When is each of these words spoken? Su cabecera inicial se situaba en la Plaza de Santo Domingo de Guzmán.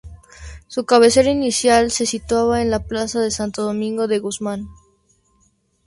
Su 0.65 0.83
cabecera 0.87 1.29
inicial 1.29 1.91
se 1.91 2.07
situaba 2.07 2.63
en 2.63 2.71
la 2.71 2.79
Plaza 2.79 3.19
de 3.21 3.29
Santo 3.29 3.61
Domingo 3.61 4.07
de 4.07 4.17
Guzmán. 4.17 4.65